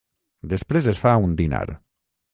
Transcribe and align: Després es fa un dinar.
Després 0.53 0.89
es 0.93 1.03
fa 1.05 1.13
un 1.27 1.39
dinar. 1.43 1.65